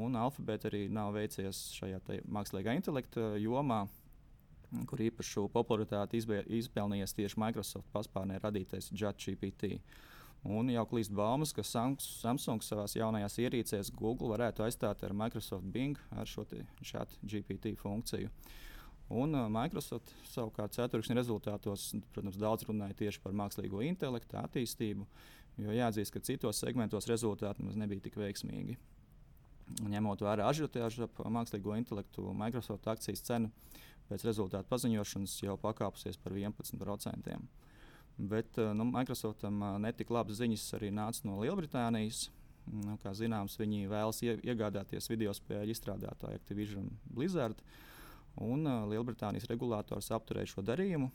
un 0.00 0.16
Alfabēta 0.16 0.70
arī 0.70 0.86
nav 0.88 1.12
veicies 1.18 1.66
šajā 1.76 2.00
mākslīgā 2.24 2.74
intelekta 2.78 3.34
jomā 3.42 3.84
kur 4.88 5.02
īpašu 5.04 5.46
popularitāti 5.54 6.20
izpelnījies 6.58 7.16
tieši 7.16 7.40
Microsoft 7.40 7.88
paspārnē 7.94 8.40
radītais 8.42 8.90
JetGPT. 8.92 9.78
Un 10.44 10.68
jau 10.68 10.84
klīst 10.84 11.12
baumas, 11.16 11.54
ka 11.56 11.64
Samsung 11.64 12.60
savā 12.64 12.84
jaunajās 12.92 13.38
ierīcēs 13.40 13.94
Google 13.96 14.34
varētu 14.34 14.66
aizstāt 14.66 15.00
ar 15.06 15.14
Microsoft 15.16 15.64
Bing 15.72 15.96
ar 16.12 16.28
šo 16.28 16.44
chat 16.84 17.14
GPT 17.24 17.72
funkciju. 17.80 18.28
Un 19.12 19.36
uh, 19.36 19.48
Microsoft 19.52 20.12
savukārt 20.28 20.76
ceturkšņa 20.76 21.16
rezultātos, 21.18 21.90
protams, 22.12 22.38
daudz 22.40 22.64
runāja 22.68 22.96
tieši 23.02 23.20
par 23.24 23.36
mākslīgo 23.36 23.82
intelektu 23.84 24.38
attīstību, 24.40 25.04
jo 25.64 25.76
jāatzīst, 25.76 26.12
ka 26.12 26.24
citos 26.24 26.60
segmentos 26.60 27.08
rezultāti 27.08 27.64
nebija 27.64 28.04
tik 28.04 28.16
veiksmīgi. 28.20 28.78
Ņemot 29.88 30.24
vērā 30.24 30.48
ažiotāžu 30.48 31.06
ap 31.06 31.20
mākslīgo 31.32 31.76
intelektu, 31.76 32.26
Microsoft 32.36 32.88
akcijas 32.88 33.24
cenu 33.24 33.52
pēc 34.10 34.24
rezultātu 34.28 34.68
paziņošanas 34.70 35.36
jau 35.46 35.58
pakāpusies 35.60 36.20
par 36.20 36.36
11%. 36.36 37.38
Bet 38.14 38.58
nu, 38.78 38.86
Microsoftam 38.94 39.62
netik 39.82 40.12
labas 40.14 40.38
ziņas 40.38 40.68
arī 40.78 40.92
nāca 40.94 41.26
no 41.26 41.40
Lielbritānijas. 41.42 42.28
Nu, 42.64 42.94
kā 43.02 43.12
zināms, 43.12 43.58
viņi 43.60 43.88
vēlas 43.90 44.22
iegādāties 44.24 45.10
video 45.10 45.34
spēļu 45.36 45.74
izstrādātāju 45.74 46.38
Activision 46.38 46.86
Blizzard. 47.04 47.58
Un 48.40 48.66
uh, 48.66 48.86
Lielbritānijas 48.90 49.46
regulators 49.50 50.10
apturēja 50.14 50.54
šo 50.54 50.64
darījumu. 50.66 51.10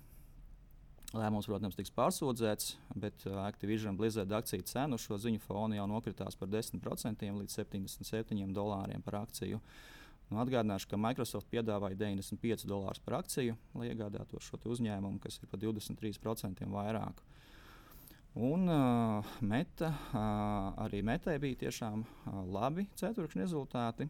Lēmums, 1.09 1.47
protams, 1.49 1.75
tiks 1.75 1.91
pārsūdzēts, 1.95 2.75
bet 3.01 3.25
uh, 3.27 3.39
Activision 3.47 3.97
Blizzard 3.97 4.31
akciju 4.37 4.67
cena 4.69 4.95
uz 4.95 5.07
šo 5.07 5.17
ziņu 5.19 5.41
fonu 5.41 5.79
jau 5.79 5.87
nokritās 5.89 6.37
par 6.39 6.51
10% 6.53 7.25
līdz 7.41 7.57
77 7.63 8.53
dolāriem 8.55 9.03
par 9.03 9.23
akciju. 9.23 9.59
Nu, 10.29 10.37
atgādināšu, 10.43 10.91
ka 10.91 10.97
Microsoft 11.01 11.49
piedāvāja 11.49 11.97
95 11.97 12.67
dolārus 12.69 13.01
par 13.01 13.17
akciju, 13.23 13.55
lai 13.73 13.89
iegādātos 13.89 14.45
šo 14.45 14.59
uzņēmumu, 14.69 15.17
kas 15.23 15.39
ir 15.41 15.49
par 15.49 15.61
23% 15.63 16.67
vairāk. 16.69 17.23
Un 18.37 18.69
uh, 18.69 19.25
meta, 19.41 19.89
uh, 19.89 20.19
arī 20.85 21.01
metai 21.01 21.39
bija 21.41 21.63
tiešām 21.65 22.03
uh, 22.05 22.35
labi 22.45 22.85
ceturkšņa 22.99 23.41
rezultāti. 23.41 24.05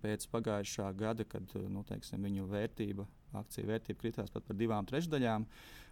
Pēc 0.00 0.28
pagājušā 0.30 0.86
gada, 0.96 1.26
kad 1.28 1.50
nu, 1.68 1.82
teiksim, 1.84 2.22
viņu 2.24 2.46
vērtība, 2.48 3.04
akciju 3.36 3.66
vērtība 3.68 4.00
kritās 4.00 4.30
pat 4.32 4.46
par 4.46 4.56
divām 4.56 4.86
trešdaļām, 4.88 5.44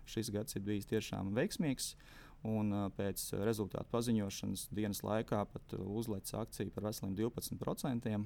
šis 0.09 0.30
gads 0.32 0.56
ir 0.56 0.62
bijis 0.68 0.87
tiešām 0.94 1.35
veiksmīgs. 1.37 1.97
Un, 2.47 2.71
uh, 2.71 2.87
pēc 2.94 3.32
rezultātu 3.42 3.90
paziņošanas 3.90 4.68
dienas 4.71 5.02
laikā 5.02 5.42
pat 5.50 5.75
uzlēca 5.82 6.47
akcija 6.47 6.71
par 6.71 6.87
veseliem 6.87 7.18
12%. 7.18 8.23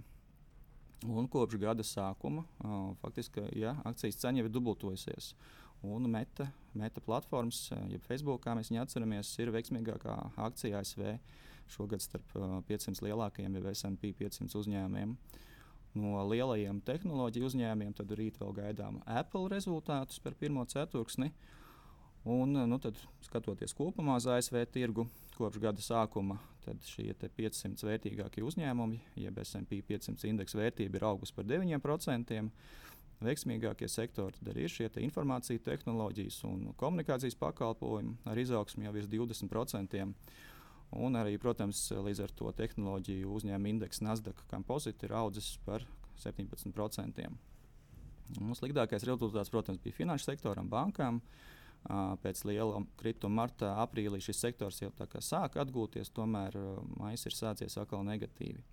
Un 1.04 1.28
kopš 1.28 1.58
gada 1.60 1.84
sākuma 1.84 2.46
uh, 2.64 2.94
faktiski 3.02 3.44
ja, 3.60 3.74
akcijas 3.84 4.16
cena 4.22 4.40
jau 4.40 4.46
ir 4.48 4.54
dubultojusies. 4.54 5.34
Uh, 5.34 5.66
Un 5.82 6.10
Meta, 6.10 6.48
meta 6.72 7.00
platformas, 7.00 7.68
jeb 7.90 8.04
Facebook, 8.08 8.40
kā 8.44 8.54
mēs 8.56 8.70
viņu 8.72 8.82
atceramies, 8.82 9.32
ir 9.42 9.52
veiksmīgākā 9.54 10.14
akcija 10.46 10.80
ASV 10.80 11.02
šogad 11.70 12.02
starp 12.02 12.32
500 12.68 12.94
eh, 12.94 13.02
lielākajiem, 13.08 13.58
jau 13.58 13.74
SP 13.74 14.12
500 14.18 14.56
uzņēmumiem. 14.60 15.14
No 15.96 16.22
lielajiem 16.28 16.80
tehnoloģiju 16.84 17.48
uzņēmumiem 17.50 17.94
tad 17.96 18.10
rīt 18.18 18.40
vēl 18.40 18.52
gaidām 18.56 18.98
Apple 19.06 19.48
rezultātus 19.52 20.20
par 20.20 20.36
pirmo 20.38 20.64
ceturksni. 20.68 21.30
Un, 22.26 22.56
nu, 22.68 22.80
tad, 22.82 22.98
skatoties 23.22 23.74
kopumā 23.76 24.18
uz 24.18 24.26
ASV 24.28 24.64
tirgu 24.74 25.06
kopš 25.36 25.60
gada 25.62 25.84
sākuma, 25.84 26.38
tad 26.64 26.82
šie 26.88 27.12
500 27.14 27.86
vērtīgākie 27.86 28.44
uzņēmumi, 28.46 29.00
jeb 29.22 29.38
SP 29.44 29.82
500 29.86 30.30
indeksa 30.32 30.60
vērtība 30.60 30.98
ir 30.98 31.08
augusi 31.08 31.36
par 31.36 31.46
9% 31.48 32.42
veiksmīgākie 33.24 33.88
sektori 33.88 34.50
arī 34.50 34.66
ir 34.66 34.72
šie 34.72 34.88
te 34.92 35.00
informācijas 35.04 35.64
tehnoloģijas 35.64 36.42
un 36.48 36.66
komunikācijas 36.80 37.38
pakalpojumi 37.40 38.16
ar 38.28 38.40
izaugsmu 38.40 38.84
jau 38.86 38.92
virs 38.96 39.08
20%. 39.12 40.04
Un 40.96 41.18
arī, 41.18 41.34
protams, 41.42 41.80
līdz 41.90 42.20
ar 42.22 42.32
to 42.38 42.52
tehnoloģiju 42.54 43.32
uzņēmuma 43.38 43.72
indeksa 43.72 44.04
Nasdaq 44.06 44.44
kompozīts 44.52 45.02
ir 45.02 45.16
audzis 45.18 45.56
par 45.66 45.82
17%. 46.22 47.26
Un 48.40 48.54
sliktākais 48.58 49.06
rezultāts, 49.06 49.50
protams, 49.50 49.80
bija 49.82 49.96
finanšu 49.96 50.30
sektoram, 50.30 50.70
bankām. 50.70 51.20
Pēc 52.22 52.40
liela 52.48 52.80
krituma 52.98 53.44
martā, 53.44 53.68
aprīlī 53.78 54.18
šis 54.24 54.40
sektors 54.42 54.80
jau 54.82 54.90
sāk 55.22 55.54
atgūties, 55.62 56.10
tomēr 56.10 56.56
maija 56.98 57.20
ir 57.28 57.36
sācies 57.36 57.78
atkal 57.78 58.02
negatīvi. 58.02 58.64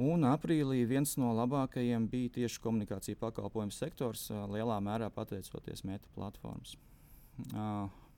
Un 0.00 0.24
aprīlī 0.24 0.86
viens 0.88 1.12
no 1.20 1.30
labākajiem 1.36 2.06
bija 2.08 2.32
tieši 2.40 2.60
komunikācija 2.64 3.18
pakalpojumu 3.20 3.74
sektors, 3.74 4.30
lielā 4.30 4.78
mērā 4.80 5.10
pateicoties 5.12 5.84
meta 5.84 6.08
platformas. 6.14 6.76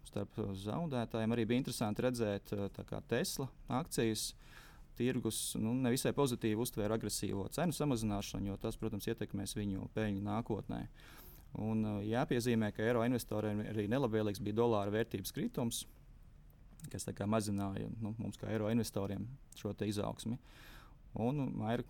Starp 0.07 0.39
zaudētājiem 0.63 1.35
arī 1.35 1.47
bija 1.49 1.63
interesanti 1.63 2.05
redzēt 2.07 2.55
Tesla 3.11 3.49
akcijas. 3.69 4.33
Tirgus 4.93 5.55
nu, 5.57 5.73
nevisai 5.73 6.13
pozitīvi 6.13 6.61
uztvēra 6.61 6.99
agresīvo 6.99 7.47
cenu 7.57 7.73
samazināšanu, 7.73 8.51
jo 8.51 8.57
tas, 8.61 8.77
protams, 8.77 9.07
ietekmēs 9.09 9.57
viņu 9.57 9.87
peļņu 9.95 10.21
nākotnē. 10.27 10.83
Un, 11.61 11.85
jāpiezīmē, 12.09 12.71
ka 12.73 12.85
eiro 12.87 13.03
investoriem 13.05 13.61
arī 13.69 13.85
nelabvēlīgs 13.93 14.41
bija 14.41 14.57
dolāra 14.63 14.93
vērtības 14.95 15.35
kritums, 15.37 15.83
kas 16.89 17.05
mazināja 17.29 17.91
nu, 18.01 18.15
mums, 18.17 18.39
kā 18.41 18.49
eiro 18.49 18.71
investoriem, 18.73 19.27
šo 19.59 19.75
izaugsmu. 19.85 20.39
Uh, 20.39 20.73
Un 21.15 21.43
Maira, 21.57 21.85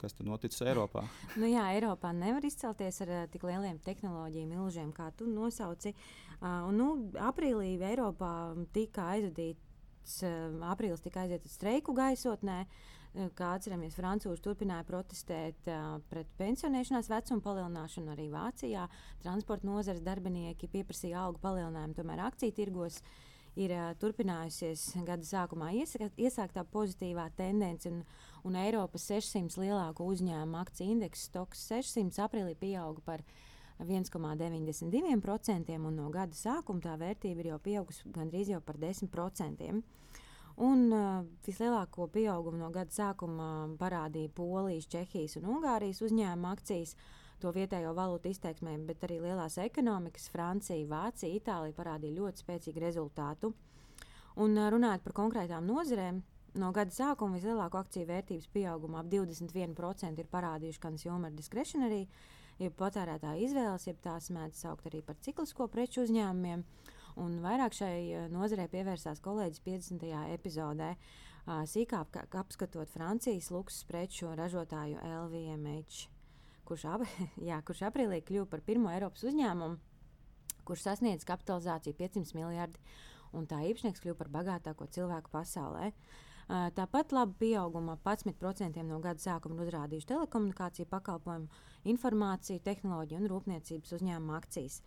kas 0.00 0.12
tur 0.16 0.28
noticis 0.28 0.60
Eiropā? 0.66 1.06
nu, 1.40 1.48
jā, 1.48 1.64
Eiropā 1.76 2.12
nevar 2.16 2.44
izcelties 2.44 3.00
ar 3.04 3.12
uh, 3.12 3.22
tik 3.32 3.46
lieliem 3.48 3.78
tehnoloģiju 3.84 4.50
milžiem, 4.50 4.90
kā 4.96 5.08
tu 5.16 5.28
nosauci. 5.30 5.94
Uh, 6.36 6.66
un, 6.68 6.76
nu, 6.76 6.88
aprīlī 7.24 7.76
Eiropā 7.80 8.32
tika 8.76 9.12
aizvadīts, 9.14 10.20
uh, 10.28 10.60
aprīlis 10.72 11.04
tika 11.04 11.24
aizvadīts 11.24 11.56
streiku 11.56 11.96
gaisotnē. 11.96 12.60
Uh, 12.66 12.92
kā 13.36 13.52
atceramies, 13.56 13.96
Frančūži 13.96 14.42
turpināja 14.44 14.84
protestēt 14.88 15.68
uh, 15.70 15.96
pret 16.10 16.28
pensionēšanās 16.40 17.08
vecuma 17.10 17.44
palielināšanu. 17.44 18.12
Arī 18.12 18.26
Vācijā 18.32 18.86
transporta 19.22 19.68
nozares 19.68 20.04
darbinieki 20.04 20.68
pieprasīja 20.72 21.22
algu 21.24 21.40
palielinājumu, 21.44 21.96
tomēr 21.96 22.24
akciju 22.26 22.56
tirgos 22.56 23.00
ir 23.56 23.72
uh, 23.72 23.88
turpinājusies 24.02 24.88
gada 25.06 25.24
sākumā 25.24 25.72
iesaka, 25.80 26.10
iesāktā 26.20 26.66
pozitīvā 26.72 27.28
tendence, 27.38 27.88
un, 27.88 28.04
un 28.44 28.60
Eiropas 28.60 29.08
600 29.08 29.60
lielāko 29.64 30.08
uzņēmumu 30.12 30.60
akciju 30.60 30.96
indeksa 30.98 31.30
stoks 31.30 31.66
600 31.72 32.24
aprīlī 32.26 32.54
pieauga 32.60 33.04
par 33.06 33.24
1,92%, 33.80 35.76
un 35.76 35.96
no 35.96 36.08
gada 36.12 36.36
sākuma 36.36 36.80
tā 36.84 36.94
vērtība 37.00 37.42
ir 37.42 37.50
jau 37.52 37.58
pieaugusi 37.64 38.12
gandrīz 38.12 38.52
jau 38.54 38.60
par 38.64 38.76
10%. 38.80 39.82
Un 40.64 40.88
uh, 40.88 41.24
vislielāko 41.44 42.06
pieaugumu 42.08 42.62
no 42.62 42.70
gada 42.72 42.90
sākuma 42.94 43.68
parādīja 43.76 44.32
Polijas, 44.32 44.88
Čehijas 44.88 45.36
un 45.36 45.50
Ungārijas 45.58 46.00
uzņēmuma 46.06 46.54
akcijas. 46.56 46.96
Uh, 46.96 47.26
to 47.40 47.52
vietējo 47.52 47.92
valūtu 47.96 48.30
izteiksmēm, 48.32 48.86
bet 48.88 49.04
arī 49.06 49.18
lielās 49.20 49.58
ekonomikas, 49.60 50.30
Francija, 50.32 50.86
Vācija, 50.88 51.32
Itālija 51.36 51.76
parādīja 51.76 52.20
ļoti 52.20 52.44
spēcīgu 52.44 52.82
rezultātu. 52.82 53.52
Un 54.40 54.56
runājot 54.56 55.04
par 55.04 55.16
konkrētām 55.16 55.68
nozarēm, 55.68 56.22
no 56.60 56.72
gada 56.76 56.92
sākuma 56.92 57.38
vislielāko 57.38 57.80
akciju 57.80 58.08
vērtības 58.08 58.48
pieaugumu 58.52 59.00
ap 59.00 59.08
21% 59.12 60.20
ir 60.20 60.32
parādījuši 60.32 60.82
consumer 60.82 61.32
discretionary, 61.32 62.04
jeb 62.60 62.76
patērētāja 62.80 63.48
izvēles, 63.48 63.88
jeb 63.88 64.00
tās 64.04 64.30
mēdz 64.32 64.64
saukt 64.64 64.88
arī 64.88 65.02
par 65.04 65.20
ciklisko 65.24 65.68
preču 65.72 66.04
uzņēmumiem. 66.06 66.64
Un 67.22 67.38
vairāk 67.40 67.72
šai 67.72 68.28
nozarei 68.32 68.68
pievērsās 68.68 69.22
kolēģis 69.24 69.62
50. 69.64 70.10
epizodē, 70.34 70.90
sīkāk 71.46 72.20
apskatot 72.36 72.90
Francijas 72.92 73.48
luksus 73.54 73.86
preču 73.88 74.34
ražotāju 74.36 75.00
LVMH 75.00 76.10
kurš, 76.66 76.86
ap, 76.90 77.04
jā, 77.48 77.58
kurš 77.66 77.86
aprīlī 77.88 78.20
kļuva 78.26 78.50
par 78.50 78.62
pirmo 78.66 78.92
Eiropas 78.92 79.24
uzņēmumu, 79.30 79.78
kurš 80.66 80.86
sasniedz 80.88 81.26
kapitalizāciju 81.28 81.96
500 81.98 82.38
miljardi, 82.38 82.80
un 83.36 83.46
tā 83.50 83.62
īpašnieks 83.70 84.02
kļuva 84.02 84.20
par 84.22 84.32
bagātāko 84.40 84.88
cilvēku 84.96 85.32
pasaulē. 85.32 85.92
Tāpat 86.46 87.10
labu 87.10 87.34
pieaugumu 87.40 87.96
11% 88.04 88.82
no 88.86 89.00
gada 89.02 89.18
sākuma 89.18 89.64
uzrādījuši 89.64 90.06
telekomunikāciju 90.12 90.86
pakalpojumu, 90.92 91.48
informāciju, 91.90 92.62
tehnoloģiju 92.68 93.18
un 93.18 93.30
rūpniecības 93.32 93.96
uzņēmumu 93.98 94.36
akcijas. 94.38 94.78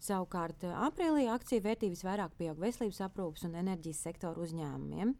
Savukārt 0.00 0.64
aprīlī 0.64 1.26
akciju 1.28 1.60
vērtības 1.66 2.04
vairāk 2.06 2.36
pieauga 2.38 2.64
veselības 2.64 3.02
aprūpas 3.04 3.44
un 3.48 3.58
enerģijas 3.60 4.00
sektoru 4.06 4.46
uzņēmumiem. 4.46 5.12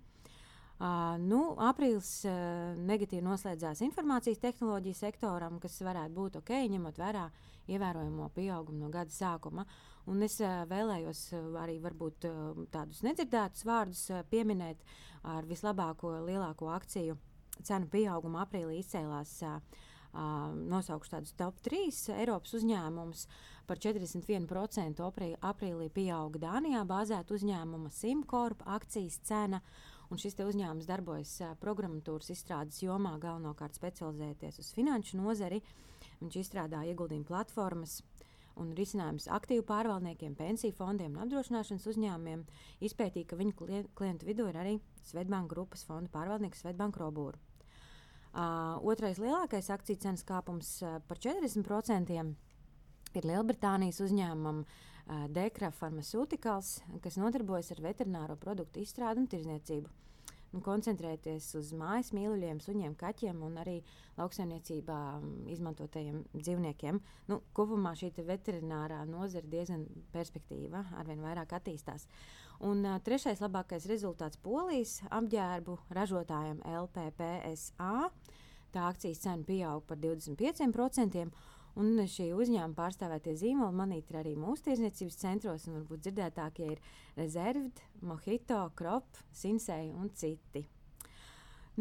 Uh, 0.80 1.18
nu, 1.20 1.42
aprīlis 1.60 2.22
uh, 2.24 2.70
negatīvi 2.88 3.20
noslēdzās 3.26 3.82
informācijas 3.84 4.40
tehnoloģiju 4.40 4.96
sektoram, 4.96 5.58
kas 5.60 5.74
varētu 5.84 6.14
būt 6.16 6.38
ok, 6.40 6.54
ņemot 6.72 6.96
vērā 6.96 7.26
ievērojamo 7.68 8.30
pieaugumu 8.32 8.86
no 8.86 8.88
gada 8.94 9.12
sākuma. 9.12 9.66
Un 10.08 10.24
es 10.24 10.38
uh, 10.40 10.62
vēlējos 10.70 11.26
arī 11.60 11.76
varbūt, 11.84 12.24
uh, 12.30 12.64
tādus 12.72 13.02
nedzirdētus 13.04 13.66
vārdus 13.68 14.06
uh, 14.14 14.24
pieminēt 14.32 14.80
ar 15.28 15.44
vislabāko, 15.44 16.14
lielāko 16.24 16.72
akciju 16.72 17.18
cenu 17.60 17.92
pieaugumu 17.92 18.40
aprīlī 18.40 18.80
izcēlās. 18.80 19.36
Uh, 19.44 19.60
Uh, 20.10 20.50
nosaukšu 20.66 21.12
tādus 21.12 21.36
top 21.38 21.60
3 21.62 22.16
Eiropas 22.18 22.56
uzņēmumus. 22.58 23.28
Par 23.70 23.78
41% 23.78 24.98
aprīlī 25.46 25.86
pieauga 25.94 26.40
Dānijā 26.42 26.80
bāzēta 26.82 27.36
uzņēmuma 27.36 27.92
Simcorp 27.94 28.64
akcijas 28.66 29.20
cena. 29.22 29.60
Un 30.10 30.18
šis 30.18 30.34
uzņēmums 30.42 30.88
darbojas 30.90 31.36
programmatūras 31.62 32.32
izstrādes 32.34 32.80
jomā, 32.82 33.12
galvenokārt 33.22 33.78
specializēties 33.78 34.58
uz 34.58 34.72
finanšu 34.74 35.20
nozari. 35.20 35.60
Viņš 36.18 36.40
izstrādā 36.40 36.82
ieguldījumu 36.90 37.28
platformas 37.30 38.00
un 38.58 38.74
risinājums 38.74 39.28
aktīvu 39.30 39.62
pārvaldniekiem, 39.68 40.34
pensiju 40.34 40.74
fondiem 40.74 41.14
un 41.14 41.22
apdrošināšanas 41.28 41.86
uzņēmumiem. 41.92 42.42
Izpētīja, 42.82 43.30
ka 43.30 43.38
viņu 43.38 43.86
klientu 43.94 44.26
vidū 44.26 44.50
ir 44.50 44.58
arī 44.58 44.74
Svetbanka 45.06 45.54
grupas 45.54 45.86
fondu 45.86 46.10
pārvaldnieks 46.10 46.66
Svetbanka 46.66 47.04
Robūra. 47.04 47.38
Uh, 48.30 48.78
otrais 48.86 49.18
lielākais 49.18 49.72
akciju 49.74 49.98
cenas 49.98 50.22
kāpums 50.22 50.76
uh, 50.86 51.00
par 51.08 51.18
40% 51.18 52.12
ir 53.18 53.26
Lielbritānijas 53.26 53.98
uzņēmumam 54.04 54.60
uh, 54.62 55.24
Dekra 55.34 55.72
Pharmaceuticals, 55.74 56.76
kas 57.02 57.18
nodarbojas 57.18 57.72
ar 57.74 57.82
veterināro 57.88 58.38
produktu 58.38 58.84
izstrādi 58.84 59.24
un 59.24 59.26
tirzniecību 59.32 59.90
nu, 60.54 60.60
koncentrēties 60.64 61.48
uz 61.58 61.72
mājas 61.76 62.10
mīluļiem, 62.16 62.60
suņiem, 62.64 62.94
kaķiem 62.98 63.42
un 63.46 63.58
arī 63.62 63.76
lauksaimniecībā 64.18 64.98
mm, 65.20 65.48
izmantotajiem 65.54 66.22
dzīvniekiem. 66.34 67.00
Nu, 67.30 67.40
kopumā 67.56 67.94
šī 67.98 68.12
veterinārā 68.26 69.02
nozara 69.08 69.46
diezgan 69.50 69.86
perspektīva, 70.14 70.84
arvien 71.00 71.22
vairāk 71.24 71.54
attīstās. 71.60 72.08
Un 72.66 72.84
uh, 72.84 72.98
trešais 73.04 73.40
labākais 73.40 73.86
rezultāts 73.88 74.40
Polijas 74.42 74.98
apģērbu 75.08 75.78
ražotājiem 75.96 76.60
LPPSA. 76.82 77.94
Tā 78.70 78.84
akcijas 78.86 79.24
cena 79.24 79.46
pieauga 79.46 79.86
par 79.88 79.98
25%. 80.02 81.30
Un 81.78 82.00
šī 82.10 82.32
uzņēmuma 82.34 82.74
pārstāvētie 82.74 83.36
zīmoli 83.38 83.76
manīt 83.76 84.10
ir 84.10 84.18
arī 84.22 84.34
mūsu 84.38 84.66
tirzniecības 84.66 85.20
centros, 85.20 85.68
un 85.68 85.78
varbūt 85.78 86.02
dzirdētākie 86.06 86.72
ir 86.74 86.82
Reserved, 87.18 87.82
Mojito, 88.02 88.64
Krop, 88.74 89.20
Sinsei 89.30 89.92
un 89.94 90.10
citi. 90.14 90.64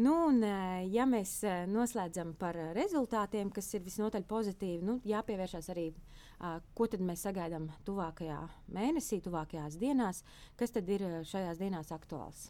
Nu, 0.00 0.12
un, 0.28 0.38
eh, 0.46 0.86
ja 0.94 1.04
mēs 1.10 1.32
eh, 1.44 1.64
noslēdzam 1.68 2.36
par 2.38 2.56
rezultātiem, 2.76 3.50
kas 3.52 3.72
ir 3.74 3.82
visnotaļ 3.84 4.24
pozitīvi, 4.30 4.86
nu, 4.86 5.00
jāpievēršās 5.04 5.72
arī, 5.74 5.90
ko 6.74 6.86
mēs 7.04 7.26
sagaidām 7.26 7.66
tuvākajā 7.84 8.38
mēnesī, 8.72 9.20
tuvākajās 9.20 9.76
dienās, 9.76 10.22
kas 10.56 10.72
tad 10.72 10.88
ir 10.88 11.04
šajās 11.28 11.60
dienās 11.60 11.92
aktuāls. 11.92 12.48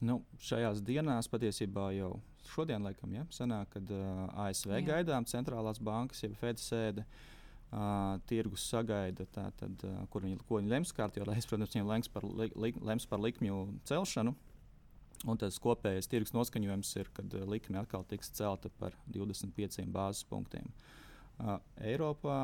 Nu, 0.00 0.22
šajās 0.40 0.80
dienās 0.84 1.28
patiesībā 1.28 1.90
jau 1.92 2.14
šodien, 2.48 2.80
laikam, 2.84 3.12
ja, 3.12 3.26
sanāk, 3.34 3.74
kad 3.74 3.90
uh, 3.92 4.22
ASV 4.46 4.72
Jā. 4.78 4.84
gaidām 4.94 5.26
centrālās 5.28 5.80
bankas, 5.82 6.22
jeb 6.24 6.36
Fed 6.40 6.60
sēde. 6.60 7.04
Uh, 7.70 8.16
tirgus 8.26 8.64
sagaida, 8.66 9.28
tā, 9.30 9.44
tad, 9.60 9.82
uh, 9.86 10.00
kur 10.10 10.24
viņi, 10.26 10.40
viņi 10.48 10.72
lems 10.72 10.90
kārtībā, 10.96 11.28
lai, 11.28 11.36
protams, 11.46 11.76
viņi 11.76 11.86
lems 11.86 12.10
par, 12.10 12.24
li, 12.26 12.48
li, 12.58 12.72
lems 12.82 13.06
par 13.06 13.22
likmju 13.22 13.60
celšanu. 13.86 14.34
Un 15.28 15.38
tas 15.38 15.60
kopējais 15.60 16.08
tirgus 16.10 16.32
noskaņojums 16.34 16.90
ir, 16.96 17.12
kad 17.14 17.36
likme 17.46 17.78
atkal 17.78 18.02
tiks 18.08 18.32
celta 18.34 18.72
par 18.80 18.96
25 19.12 19.84
bāzes 19.92 20.24
punktiem. 20.26 20.66
Uh, 21.36 21.60
Eiropā. 21.92 22.40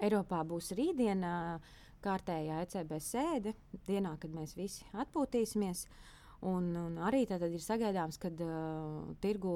Eiropā 0.00 0.40
būs 0.48 0.72
rītdiena 0.74 1.60
kārtējā 2.02 2.64
ECB 2.64 2.98
sēde, 3.04 3.54
dienā, 3.86 4.16
kad 4.18 4.32
mēs 4.34 4.56
visi 4.58 4.88
atpūtīsimies. 4.96 5.84
Uh, 5.84 6.17
Un, 6.46 6.70
un 6.78 6.98
arī 7.02 7.24
tad 7.26 7.42
ir 7.48 7.62
sagaidāms, 7.62 8.18
ka 8.22 8.30
uh, 8.30 9.14
tirgu 9.22 9.52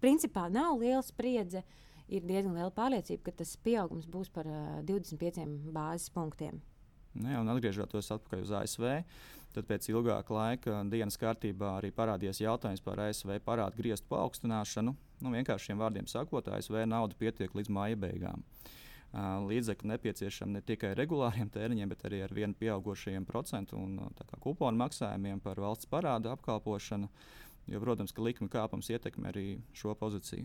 principā 0.00 0.46
nav 0.52 0.78
liela 0.80 1.02
spriedze. 1.04 1.64
Ir 2.08 2.24
diezgan 2.28 2.56
liela 2.56 2.72
pārliecība, 2.72 3.26
ka 3.26 3.38
tas 3.40 3.54
pieaugums 3.64 4.08
būs 4.08 4.30
par 4.32 4.48
uh, 4.48 4.80
25 4.88 5.44
bāzes 5.72 6.12
punktiem. 6.12 6.60
Ne, 7.14 7.36
un 7.38 7.48
atgriežoties 7.52 8.10
atpakaļ 8.16 8.42
uz 8.42 8.52
ASV, 8.58 8.86
tad 9.54 9.68
pēc 9.68 9.86
ilgāka 9.92 10.34
laika 10.34 10.80
dienas 10.90 11.20
kārtībā 11.20 11.76
arī 11.78 11.92
parādījās 11.94 12.40
jautājums 12.42 12.82
par 12.84 13.04
ASV 13.04 13.36
parādu 13.44 13.78
griestu 13.78 14.08
paaugstināšanu. 14.10 14.96
Nu, 15.22 15.34
vienkāršiem 15.36 15.78
vārdiem 15.78 16.08
sakot, 16.10 16.48
ASV 16.48 16.82
nauda 16.90 17.16
pietiek 17.20 17.54
līdz 17.54 17.70
māja 17.72 18.00
beigām. 18.00 18.42
Uh, 18.42 18.83
līdzekļi 19.14 19.90
nepieciešami 19.92 20.56
ne 20.56 20.62
tikai 20.66 20.94
regulāriem 20.98 21.50
tēriņiem, 21.54 21.90
bet 21.92 22.04
arī 22.08 22.22
ar 22.24 22.34
vienu 22.34 22.56
pieaugušajiem 22.58 23.26
procentu 23.28 23.78
un 23.78 24.00
kuponu 24.42 24.80
maksājumiem 24.80 25.40
par 25.44 25.60
valsts 25.62 25.90
parādu 25.90 26.32
apkalpošanu. 26.32 27.10
Jo, 27.70 27.80
protams, 27.80 28.12
ka 28.12 28.20
likuma 28.20 28.50
kāpums 28.52 28.90
ietekmē 28.92 29.30
arī 29.30 29.46
šo 29.72 29.94
pozīciju. 29.96 30.44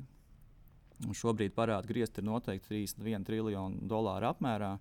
Un 1.07 1.15
šobrīd 1.15 1.51
parāda 1.55 1.87
griezti 1.87 2.21
ir 2.21 2.27
noteikti 2.27 2.69
31 2.71 3.25
triljonu 3.27 3.87
dolāru 3.91 4.29
apmērā, 4.29 4.73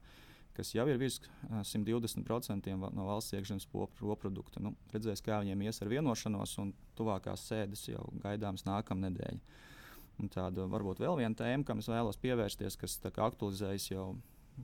kas 0.55 0.71
jau 0.75 0.85
ir 0.91 0.99
virs 0.99 1.21
120% 1.51 2.75
no 2.75 3.07
valsts 3.07 3.35
iekšzemes 3.39 3.67
koprodukta. 3.71 4.63
Nu, 4.63 4.75
redzēs, 4.95 5.23
kā 5.23 5.41
viņiem 5.43 5.65
ies 5.67 5.83
ar 5.83 5.91
vienošanos, 5.91 6.57
un 6.63 6.73
tuvākās 6.99 7.47
sēdes 7.51 7.87
jau 7.89 8.05
gaidāmas 8.23 8.67
nākamnedēļ. 8.67 9.39
Un 10.19 10.31
tāda 10.33 10.67
varbūt 10.67 10.99
vēl 11.03 11.21
viena 11.21 11.37
tēma, 11.39 11.65
kam 11.67 11.79
es 11.83 11.89
vēlos 11.91 12.19
pievērsties, 12.19 12.77
kas 12.81 12.99
aktualizējas 13.07 13.91
jau 13.93 14.09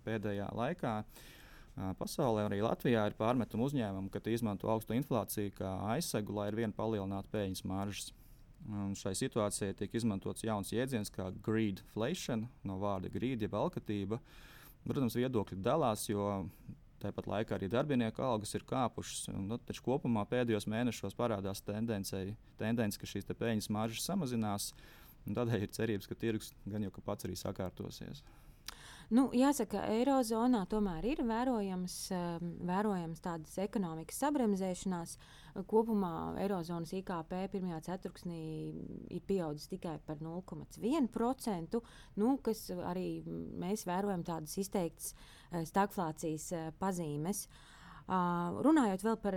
pēdējā 0.04 0.48
laikā. 0.56 0.96
Pasaulē, 1.98 2.44
arī 2.46 2.60
Latvijā, 2.62 3.04
ir 3.10 3.16
pārmetumi 3.18 3.66
uzņēmumi, 3.66 4.10
ka 4.14 4.22
izmanto 4.30 4.68
augstu 4.70 4.94
inflāciju 4.94 5.54
kā 5.58 5.72
aizsegu, 5.94 6.36
lai 6.36 6.48
ar 6.50 6.58
vienu 6.58 6.74
palielinātu 6.76 7.32
peļņas 7.32 7.64
maržas. 7.66 8.12
Un 8.64 8.94
šai 8.96 9.12
situācijai 9.18 9.74
tiek 9.76 9.94
izmantots 9.98 10.46
jauns 10.46 10.70
jēdziens, 10.72 11.10
kā 11.12 11.28
greedflation, 11.44 12.46
no 12.64 12.78
vārda 12.80 13.10
greed, 13.12 13.42
jeb 13.44 13.54
alkatība. 13.58 14.20
Protams, 14.84 15.16
viedokļi 15.18 15.58
dalās, 15.64 16.06
jo 16.08 16.30
tāpat 17.02 17.28
laikā 17.28 17.58
arī 17.58 17.68
darbinieku 17.72 18.22
algas 18.24 18.54
ir 18.56 18.64
kāpušas. 18.68 19.28
Nu, 19.36 19.58
taču 19.58 19.84
kopumā 19.84 20.24
pēdējos 20.30 20.68
mēnešos 20.70 21.16
parādās 21.18 21.60
tendence, 21.66 22.22
ka 22.56 23.10
šīs 23.10 23.28
peļņas 23.34 23.68
maržas 23.74 24.06
samazinās. 24.08 24.70
Un 24.72 25.03
tādēļ 25.26 25.64
ir 25.64 25.72
cerības, 25.72 26.08
ka 26.10 26.16
tirgus 26.18 26.52
gan 26.68 26.84
jau 26.84 26.92
ka 26.94 27.04
pats 27.04 27.28
arī 27.28 27.36
sakārtosies. 27.38 28.24
Nu, 29.12 29.26
jāsaka, 29.36 29.82
Eirozonā 29.92 30.62
tomēr 30.70 31.04
ir 31.10 31.20
vērojams, 31.28 31.96
um, 32.16 32.52
vērojams 32.64 33.20
tādas 33.24 33.58
ekonomikas 33.60 34.20
sabremzēšanās. 34.22 35.18
Kopumā 35.70 36.34
Eirozonas 36.42 36.90
IKP 36.96 37.34
pirmajā 37.52 37.82
ceturksnī 37.90 38.40
ir 39.14 39.20
pieaudzis 39.28 39.68
tikai 39.70 39.98
par 40.06 40.18
0,1%, 40.24 41.82
nu, 42.18 42.32
kas 42.42 42.64
arī 42.88 43.06
mēs 43.60 43.84
vērojam 43.86 44.24
tādas 44.26 44.56
izteiktas 44.58 45.12
uh, 45.12 45.60
stagflācijas 45.68 46.48
uh, 46.56 46.66
pazīmes. 46.80 47.44
Uh, 47.44 47.70
Uh, 48.04 48.58
runājot 48.60 49.00
vēl 49.00 49.14
par 49.16 49.34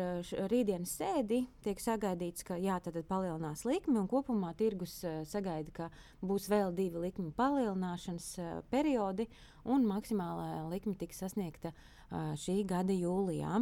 rītdienas 0.51 0.97
sēdi, 0.99 1.45
tiek 1.63 1.79
sagaidīts, 1.79 2.43
ka 2.43 2.57
jā, 2.59 2.75
tad 2.83 2.97
palielinās 3.07 3.61
likmi 3.63 3.95
un 4.01 4.09
kopumā 4.11 4.49
tirgus 4.59 4.97
uh, 5.07 5.21
sagaida, 5.23 5.71
ka 5.71 5.87
būs 6.19 6.49
vēl 6.51 6.73
divi 6.75 6.99
likmi 7.05 7.31
palielināšanas 7.37 8.25
uh, 8.41 8.49
periodi 8.67 9.29
un 9.63 9.87
maksimālā 9.87 10.65
likme 10.73 10.97
tiks 10.99 11.23
sasniegta 11.23 11.71
uh, 11.71 12.33
šī 12.35 12.57
gada 12.67 12.91
jūlijā. 12.91 13.61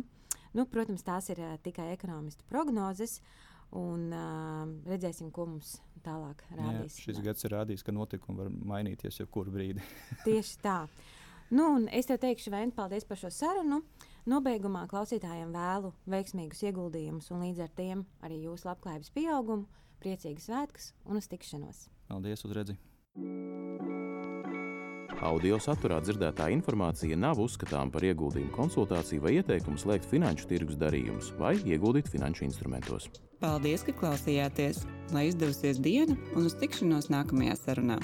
Nu, 0.58 0.66
protams, 0.72 1.06
tās 1.06 1.30
ir 1.30 1.44
uh, 1.44 1.54
tikai 1.62 1.92
ekonomistu 1.94 2.48
prognozes. 2.50 3.20
Un 3.78 4.10
uh, 4.10 4.66
redzēsim, 4.90 5.30
ko 5.36 5.46
mums 5.52 5.76
tālāk 6.06 6.42
rādīs. 6.50 6.98
Jā, 6.98 7.12
šis 7.12 7.22
gads 7.26 7.46
ir 7.46 7.54
rādījis, 7.54 7.86
ka 7.86 7.94
notikumi 7.94 8.42
var 8.42 8.52
mainīties 8.74 9.22
jebkurā 9.22 9.54
brīdī. 9.54 9.86
Tieši 10.26 10.60
tā. 10.66 10.80
Nu, 11.54 11.70
es 11.94 12.10
tev 12.10 12.22
teikšu, 12.24 12.54
Vēn, 12.54 12.74
paldies 12.74 13.06
par 13.06 13.20
šo 13.22 13.30
sarunu. 13.34 13.84
Nobeigumā 14.26 14.88
klausītājiem 14.90 15.52
vēlu 15.54 15.92
veiksmīgus 16.10 16.64
ieguldījumus 16.66 17.30
un 17.30 17.44
līdz 17.46 17.60
ar 17.68 17.74
tiem 17.78 18.00
arī 18.26 18.40
jūsu 18.48 18.66
labklājības 18.72 19.12
pieaugumu, 19.14 19.68
priecīgas 20.02 20.48
svētkus 20.50 20.88
un 21.06 21.20
uz 21.20 21.28
tikšanos. 21.30 21.84
Paldies, 22.10 22.42
uz 22.48 22.56
redzi! 22.58 22.74
Audio 25.26 25.60
saturā 25.62 26.02
dzirdētā 26.02 26.50
informācija 26.56 27.16
nav 27.18 27.38
uzskatāms 27.42 27.94
par 27.94 28.04
ieguldījumu 28.10 28.52
konsultāciju 28.58 29.28
vai 29.28 29.38
ieteikumu 29.38 29.78
slēgt 29.82 30.10
finanšu 30.10 30.50
tirgus 30.50 30.82
darījumus 30.82 31.32
vai 31.38 31.54
ieguldīt 31.62 32.10
finanšu 32.10 32.48
instrumentos. 32.50 33.08
Paldies, 33.46 33.86
ka 33.86 33.94
klausījāties! 33.94 34.88
Lai 35.14 35.30
izdevusies 35.30 35.78
diena 35.86 36.18
un 36.34 36.50
uz 36.50 36.58
tikšanos 36.58 37.14
nākamajā 37.14 37.62
sarunā! 37.62 38.02